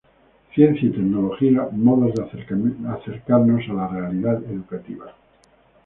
Ciencia 0.55 0.87
y 0.87 0.91
tecnología: 0.93 1.69
modos 1.73 2.15
de 2.15 2.23
acercarnos 2.23 3.69
a 3.69 3.73
la 3.73 3.87
realidad 3.87 4.43
educativa. 4.45 5.13